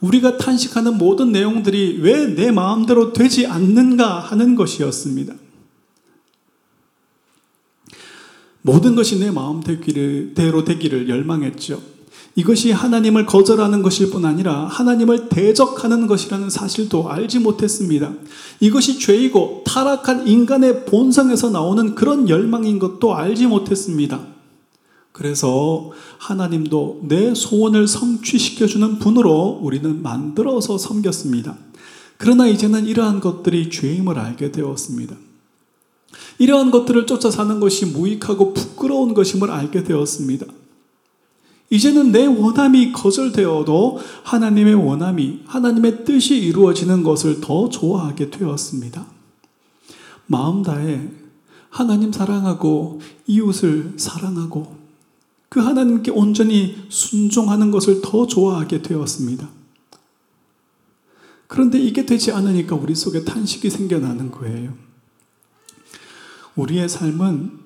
[0.00, 5.34] 우리가 탄식하는 모든 내용들이 왜 내 마음대로 되지 않는가 하는 것이었습니다.
[8.62, 11.80] 모든 것이 내 마음대로 되기를 열망했죠.
[12.34, 18.12] 이것이 하나님을 거절하는 것일 뿐 아니라 하나님을 대적하는 것이라는 사실도 알지 못했습니다.
[18.60, 24.20] 이것이 죄이고 타락한 인간의 본성에서 나오는 그런 열망인 것도 알지 못했습니다.
[25.10, 31.56] 그래서 하나님도 내 소원을 성취시켜주는 분으로 우리는 만들어서 섬겼습니다.
[32.18, 35.16] 그러나 이제는 이러한 것들이 죄임을 알게 되었습니다.
[36.38, 40.46] 이러한 것들을 쫓아 사는 것이 무익하고 부끄러운 것임을 알게 되었습니다.
[41.70, 49.06] 이제는 내 원함이 거절되어도 하나님의 원함이, 하나님의 뜻이 이루어지는 것을 더 좋아하게 되었습니다.
[50.26, 51.10] 마음 다해
[51.68, 54.76] 하나님 사랑하고 이웃을 사랑하고
[55.50, 59.48] 그 하나님께 온전히 순종하는 것을 더 좋아하게 되었습니다.
[61.46, 64.87] 그런데 이게 되지 않으니까 우리 속에 탄식이 생겨나는 거예요.
[66.58, 67.56] 우리의 삶은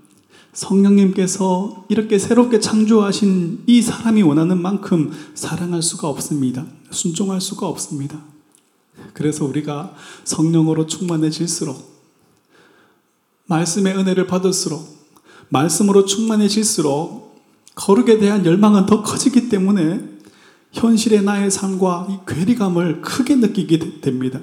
[0.52, 6.66] 성령님께서 이렇게 새롭게 창조하신 이 사람이 원하는 만큼 사랑할 수가 없습니다.
[6.90, 8.20] 순종할 수가 없습니다.
[9.14, 11.90] 그래서 우리가 성령으로 충만해질수록
[13.46, 14.86] 말씀의 은혜를 받을수록
[15.48, 17.40] 말씀으로 충만해질수록
[17.74, 20.06] 거룩에 대한 열망은 더 커지기 때문에
[20.72, 24.40] 현실의 나의 삶과 이 괴리감을 크게 느끼게 됩니다.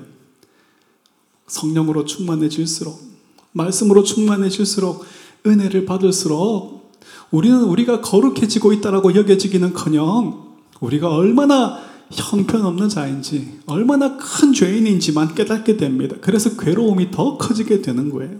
[1.46, 3.10] 성령으로 충만해질수록
[3.52, 5.06] 말씀으로 충만해질수록
[5.46, 6.92] 은혜를 받을수록
[7.32, 11.80] 우리는 우리가 거룩해지고 있다라고 여겨지기는커녕 우리가 얼마나
[12.12, 16.16] 형편없는 자인지 얼마나 큰 죄인인지만 깨닫게 됩니다.
[16.22, 18.38] 그래서 괴로움이 더 커지게 되는 거예요.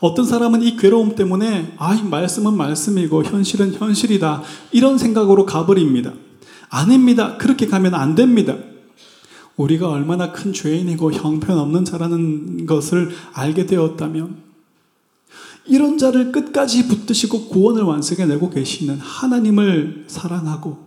[0.00, 4.42] 어떤 사람은 이 괴로움 때문에 아, 이 말씀은 말씀이고 현실은 현실이다.
[4.72, 6.12] 이런 생각으로 가버립니다.
[6.68, 7.36] 아닙니다.
[7.38, 8.56] 그렇게 가면 안 됩니다.
[9.56, 14.46] 우리가 얼마나 큰 죄인이고 형편없는 자라는 것을 알게 되었다면
[15.66, 20.78] 이런 자를 끝까지 붙드시고 구원을 완성해 내고 계시는 하나님을 사랑하고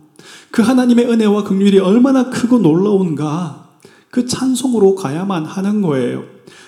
[0.50, 3.68] 그 하나님의 은혜와 긍휼이 얼마나 크고 놀라운가
[4.10, 6.24] 그 찬송으로 가야만 하는 거예요.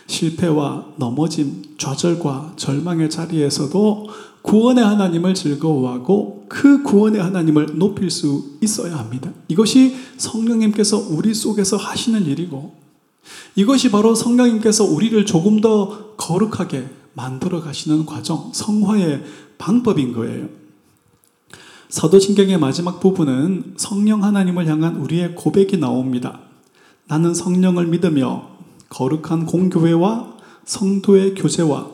[0.06, 4.08] 실패와 넘어짐, 좌절과 절망의 자리에서도
[4.42, 9.32] 구원의 하나님을 즐거워하고 그 구원의 하나님을 높일 수 있어야 합니다.
[9.48, 12.74] 이것이 성령님께서 우리 속에서 하시는 일이고
[13.56, 19.24] 이것이 바로 성령님께서 우리를 조금 더 거룩하게 만들어 가시는 과정, 성화의
[19.56, 20.48] 방법인 거예요.
[21.88, 26.40] 사도신경의 마지막 부분은 성령 하나님을 향한 우리의 고백이 나옵니다.
[27.06, 28.50] 나는 성령을 믿으며
[28.90, 30.36] 거룩한 공교회와
[30.66, 31.90] 성도의 교제와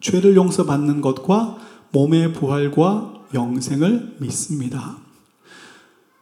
[0.00, 1.58] 죄를 용서받는 것과
[1.92, 4.98] 몸의 부활과 영생을 믿습니다.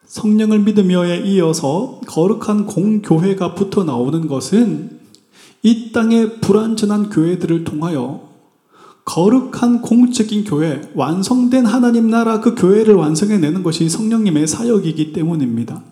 [0.07, 4.99] 성령을 믿으며에 이어서 거룩한 공교회가 붙어 나오는 것은
[5.63, 8.29] 이 땅의 불완전한 교회들을 통하여
[9.05, 15.83] 거룩한 공적인 교회, 완성된 하나님 나라 그 교회를 완성해내는 것이 성령님의 사역이기 때문입니다.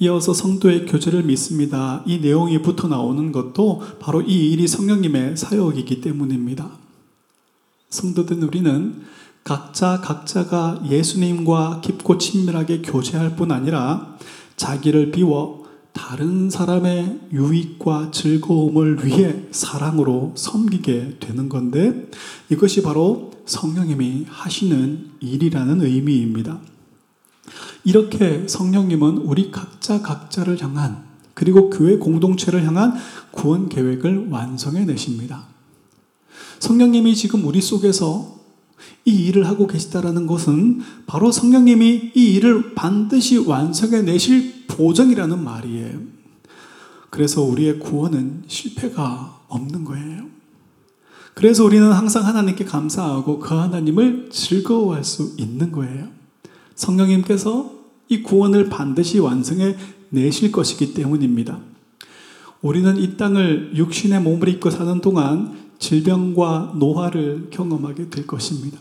[0.00, 2.02] 이어서 성도의 교제를 믿습니다.
[2.06, 6.70] 이 내용이 붙어 나오는 것도 바로 이 일이 성령님의 사역이기 때문입니다.
[7.90, 9.02] 성도된 우리는
[9.44, 14.16] 각자 각자가 예수님과 깊고 친밀하게 교제할 뿐 아니라
[14.56, 22.10] 자기를 비워 다른 사람의 유익과 즐거움을 위해 사랑으로 섬기게 되는 건데
[22.50, 26.58] 이것이 바로 성령님이 하시는 일이라는 의미입니다.
[27.84, 32.94] 이렇게 성령님은 우리 각자 각자를 향한 그리고 교회 공동체를 향한
[33.30, 35.44] 구원 계획을 완성해 내십니다.
[36.60, 38.33] 성령님이 지금 우리 속에서
[39.04, 46.00] 이 일을 하고 계시다라는 것은 바로 성령님이 이 일을 반드시 완성해 내실 보정이라는 말이에요.
[47.10, 50.26] 그래서 우리의 구원은 실패가 없는 거예요.
[51.34, 56.08] 그래서 우리는 항상 하나님께 감사하고 그 하나님을 즐거워할 수 있는 거예요.
[56.74, 57.72] 성령님께서
[58.08, 59.76] 이 구원을 반드시 완성해
[60.10, 61.58] 내실 것이기 때문입니다.
[62.62, 68.78] 우리는 이 땅을 육신의 몸을 입고 사는 동안 질병과 노화를 경험하게 될 것입니다.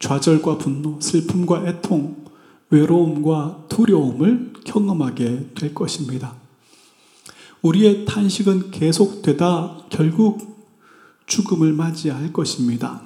[0.00, 2.24] 좌절과 분노, 슬픔과 애통,
[2.70, 6.34] 외로움과 두려움을 경험하게 될 것입니다.
[7.62, 10.66] 우리의 탄식은 계속되다 결국
[11.26, 13.02] 죽음을 맞이할 것입니다.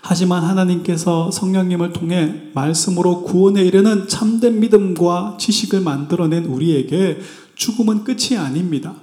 [0.00, 7.20] 하지만 하나님께서 성령님을 통해 말씀으로 구원에 이르는 참된 믿음과 지식을 만들어낸 우리에게
[7.54, 8.94] 죽음은 끝이 아닙니다.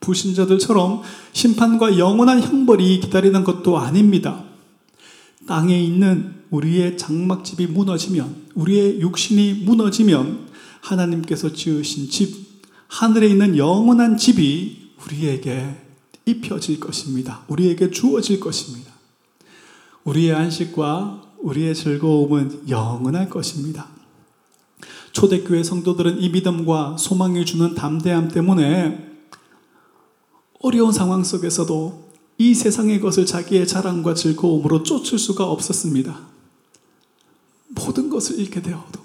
[0.00, 1.02] 불신자들처럼
[1.32, 4.44] 심판과 영원한 형벌이 기다리는 것도 아닙니다.
[5.46, 10.48] 땅에 있는 우리의 장막집이 무너지면, 우리의 육신이 무너지면
[10.80, 12.50] 하나님께서 지으신 집,
[12.88, 15.76] 하늘에 있는 영원한 집이 우리에게
[16.26, 17.42] 입혀질 것입니다.
[17.48, 18.92] 우리에게 주어질 것입니다.
[20.04, 23.88] 우리의 안식과 우리의 즐거움은 영원할 것입니다.
[25.12, 29.10] 초대교회 성도들은 이 믿음과 소망이 주는 담대함 때문에
[30.60, 32.09] 어려운 상황 속에서도
[32.40, 36.18] 이 세상의 것을 자기의 자랑과 즐거움으로 쫓을 수가 없었습니다.
[37.68, 38.98] 모든 것을 잃게 되어도,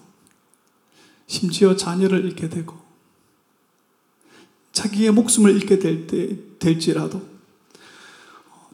[1.28, 2.78] 심지어 자녀를 잃게 되고,
[4.72, 7.24] 자기의 목숨을 잃게 될 때, 될지라도,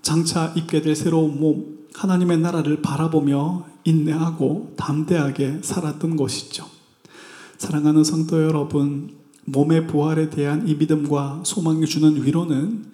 [0.03, 6.69] 장차 입게 될 새로운 몸, 하나님의 나라를 바라보며 인내하고 담대하게 살았던 것이죠.
[7.57, 9.09] 사랑하는 성도 여러분,
[9.45, 12.91] 몸의 부활에 대한 이 믿음과 소망이 주는 위로는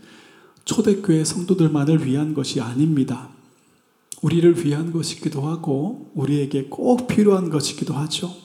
[0.68, 3.30] 초대교회 성도들만을 위한 것이 아닙니다.
[4.22, 8.36] 우리를 위한 것이기도 하고 우리에게 꼭 필요한 것이기도 하죠.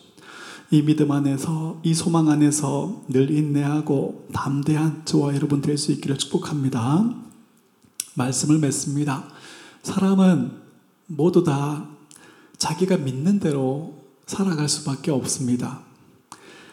[0.70, 7.12] 이 믿음 안에서 이 소망 안에서 늘 인내하고 담대한 저와 여러분 될 수 있기를 축복합니다.
[8.14, 9.24] 말씀을 맺습니다.
[9.82, 10.52] 사람은
[11.08, 11.88] 모두 다
[12.56, 15.80] 자기가 믿는 대로 살아갈 수밖에 없습니다.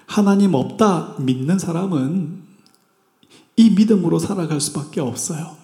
[0.05, 2.48] 하나님 없다 믿는 사람은
[3.59, 5.57] 이 믿음으로 살아갈 수밖에 없어요.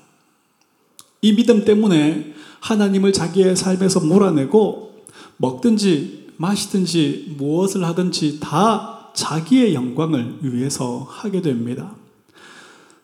[1.22, 5.06] 이 믿음 때문에 하나님을 자기의 삶에서 몰아내고
[5.38, 11.96] 먹든지 마시든지 무엇을 하든지 다 자기의 영광을 위해서 하게 됩니다.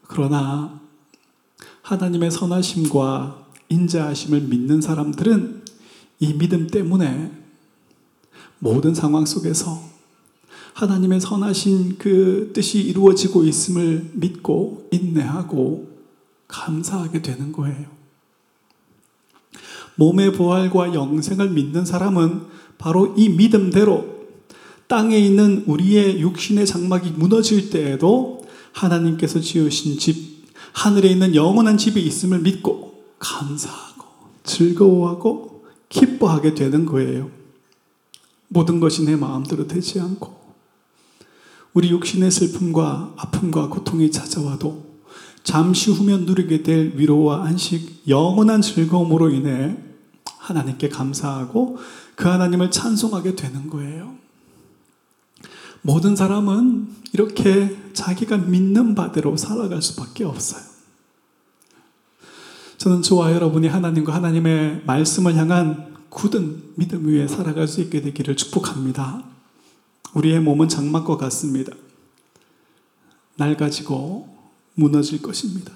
[0.08, 0.82] 그러나
[1.84, 5.64] 하나님의 선하심과 인자하심을 믿는 사람들은
[6.20, 7.32] 이 믿음 때문에
[8.60, 9.82] 모든 상황 속에서
[10.74, 15.90] 하나님의 선하신 그 뜻이 이루어지고 있음을 믿고 인내하고
[16.48, 17.86] 감사하게 되는 거예요.
[19.96, 22.42] 몸의 부활과 영생을 믿는 사람은
[22.78, 24.22] 바로 이 믿음대로
[24.88, 28.42] 땅에 있는 우리의 육신의 장막이 무너질 때에도
[28.74, 34.06] 하나님께서 지으신 집, 하늘에 있는 영원한 집이 있음을 믿고 감사하고
[34.44, 37.30] 즐거워하고 기뻐하게 되는 거예요.
[38.48, 40.41] 모든 것이 내 마음대로 되지 않고
[41.74, 44.92] 우리 육신의 슬픔과 아픔과 고통이 찾아와도
[45.44, 49.78] 잠시 후면 누리게 될 위로와 안식, 영원한 즐거움으로 인해
[50.38, 51.78] 하나님께 감사하고
[52.16, 54.16] 그 하나님을 찬송하게 되는 거예요.
[55.82, 60.62] 모든 사람은 이렇게 자기가 믿는 바대로 살아갈 수밖에 없어요.
[62.78, 69.24] 저는 저와 여러분이 하나님과 하나님의 말씀을 향한 굳은 믿음 위에 살아갈 수 있게 되기를 축복합니다.
[70.14, 71.74] 우리의 몸은 장막과 같습니다.
[73.38, 74.28] 낡아지고
[74.76, 75.74] 무너질 것입니다.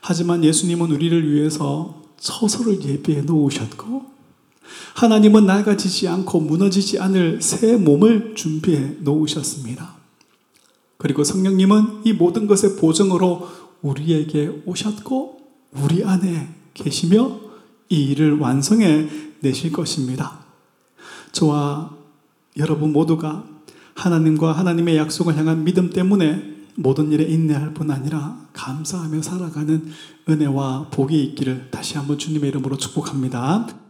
[0.00, 4.12] 하지만 예수님은 우리를 위해서 처소를 예비해 놓으셨고,
[4.94, 9.96] 하나님은 낡아지지 않고 무너지지 않을 새 몸을 준비해 놓으셨습니다.
[10.98, 13.48] 그리고 성령님은 이 모든 것의 보증으로
[13.82, 15.40] 우리에게 오셨고,
[15.72, 17.40] 우리 안에 계시며
[17.88, 19.08] 이 일을 완성해
[19.40, 20.44] 내실 것입니다.
[21.32, 22.01] 저와
[22.56, 23.44] 여러분 모두가
[23.94, 29.86] 하나님과 하나님의 약속을 향한 믿음 때문에 모든 일에 인내할 뿐 아니라 감사하며 살아가는
[30.28, 33.81] 은혜와 복이 있기를 다시 한번 주님의 이름으로 축복합니다.